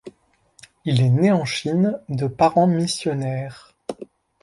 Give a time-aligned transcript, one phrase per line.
[0.83, 3.75] Il est né en Chine de parents missionnaires.